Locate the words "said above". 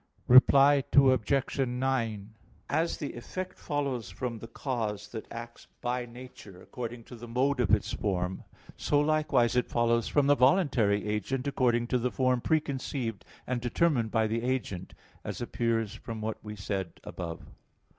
16.63-17.41